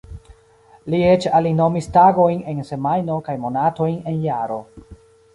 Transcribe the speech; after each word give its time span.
Li 0.93 1.01
eĉ 1.09 1.25
alinomis 1.39 1.89
tagojn 1.97 2.41
en 2.53 2.61
semajno 2.69 3.17
kaj 3.27 3.35
monatojn 3.43 3.99
en 4.13 4.17
jaro. 4.29 4.57